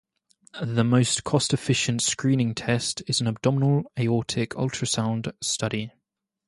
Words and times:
The 0.59 0.83
most 0.83 1.23
cost-efficient 1.25 2.01
screening 2.01 2.55
test 2.55 3.03
is 3.05 3.21
an 3.21 3.27
abdominal 3.27 3.83
aortic 3.99 4.55
ultrasound 4.55 5.31
study. 5.43 5.91